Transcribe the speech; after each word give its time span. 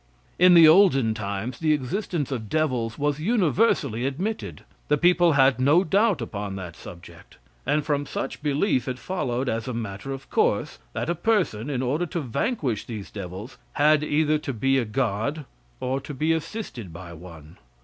In 0.39 0.55
the 0.55 0.67
olden 0.67 1.13
times 1.13 1.59
the 1.59 1.73
existence 1.73 2.31
of 2.31 2.49
devils 2.49 2.97
was 2.97 3.19
universally 3.19 4.07
admitted. 4.07 4.63
The 4.87 4.97
people 4.97 5.33
had 5.33 5.59
no 5.59 5.83
doubt 5.83 6.21
upon 6.23 6.55
that 6.55 6.75
subject, 6.75 7.37
and 7.67 7.85
from 7.85 8.07
such 8.07 8.41
belief 8.41 8.87
it 8.87 8.97
followed 8.97 9.47
as 9.47 9.67
a 9.67 9.75
matter 9.75 10.11
of 10.11 10.27
course, 10.31 10.79
that 10.93 11.07
a 11.07 11.13
person, 11.13 11.69
in 11.69 11.83
order 11.83 12.07
to 12.07 12.19
vanquish 12.19 12.85
these 12.85 13.11
devils, 13.11 13.59
had 13.73 14.03
either 14.03 14.39
to 14.39 14.53
be 14.53 14.79
a 14.79 14.85
god, 14.85 15.45
or 15.79 16.01
to 16.01 16.15
be 16.15 16.33
assisted 16.33 16.91
by 16.91 17.13
one. 17.13 17.57